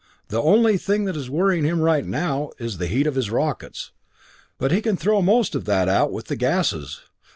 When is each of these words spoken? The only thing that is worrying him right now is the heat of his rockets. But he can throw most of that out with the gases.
The 0.29 0.41
only 0.41 0.79
thing 0.79 1.05
that 1.05 1.15
is 1.15 1.29
worrying 1.29 1.63
him 1.63 1.79
right 1.79 2.03
now 2.03 2.49
is 2.57 2.79
the 2.79 2.87
heat 2.87 3.05
of 3.05 3.13
his 3.13 3.29
rockets. 3.29 3.91
But 4.57 4.71
he 4.71 4.81
can 4.81 4.97
throw 4.97 5.21
most 5.21 5.53
of 5.53 5.65
that 5.65 5.87
out 5.87 6.11
with 6.11 6.25
the 6.25 6.35
gases. 6.35 7.01